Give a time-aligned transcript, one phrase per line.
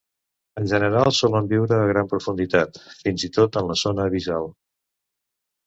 [0.61, 4.53] En general solen viure a gran profunditat, fins i tot en la zona abissal.